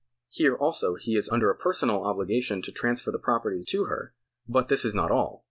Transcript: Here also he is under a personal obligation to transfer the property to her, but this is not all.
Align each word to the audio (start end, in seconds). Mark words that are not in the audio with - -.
Here 0.29 0.55
also 0.55 0.95
he 0.95 1.15
is 1.15 1.29
under 1.29 1.51
a 1.51 1.55
personal 1.55 2.01
obligation 2.05 2.63
to 2.63 2.71
transfer 2.71 3.11
the 3.11 3.19
property 3.19 3.61
to 3.67 3.83
her, 3.85 4.15
but 4.49 4.67
this 4.67 4.83
is 4.83 4.95
not 4.95 5.11
all. 5.11 5.39